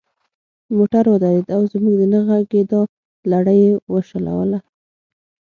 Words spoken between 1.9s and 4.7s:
د نه غږیدا لړۍ یې وشلوله.